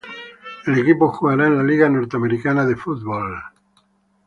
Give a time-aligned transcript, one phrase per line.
[0.65, 3.35] El equipo jugará en la Liga Norteamericana de Fútbol.